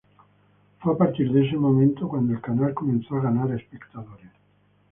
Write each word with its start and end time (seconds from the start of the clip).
Fue 0.79 0.93
a 0.93 0.97
partir 0.97 1.31
de 1.31 1.45
este 1.45 1.57
momento, 1.57 2.09
cuando 2.09 2.33
el 2.33 2.41
canal 2.41 2.73
comenzó 2.73 3.17
a 3.17 3.21
ganar 3.21 3.51
espectadores. 3.51 4.31